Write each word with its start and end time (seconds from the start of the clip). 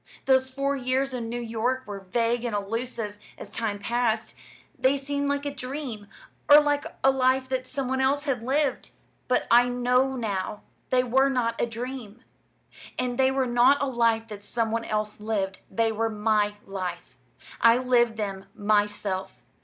Those 0.25 0.49
four 0.49 0.75
years 0.75 1.13
in 1.13 1.29
New 1.29 1.39
York 1.39 1.85
were 1.85 1.99
vague 1.99 2.43
and 2.43 2.55
elusive, 2.55 3.19
as 3.37 3.51
time 3.51 3.77
passed. 3.77 4.33
They 4.75 4.97
seemed 4.97 5.29
like 5.29 5.45
a 5.45 5.53
dream, 5.53 6.07
or 6.49 6.59
like 6.59 6.85
a 7.03 7.11
life 7.11 7.47
that 7.49 7.67
some 7.67 7.87
one 7.87 8.01
else 8.01 8.23
had 8.23 8.41
lived. 8.41 8.89
But 9.27 9.45
I 9.51 9.69
know 9.69 10.15
now; 10.15 10.63
they 10.89 11.03
were 11.03 11.29
not 11.29 11.61
a 11.61 11.67
dream, 11.67 12.23
and 12.97 13.19
they 13.19 13.29
were 13.29 13.45
not 13.45 13.79
a 13.79 13.85
life 13.85 14.27
that 14.29 14.43
some 14.43 14.71
one 14.71 14.85
else 14.85 15.19
lived. 15.19 15.59
They 15.69 15.91
were 15.91 16.09
my 16.09 16.55
life. 16.65 17.15
I 17.61 17.77
lived 17.77 18.17
them 18.17 18.45
myself. 18.55 19.35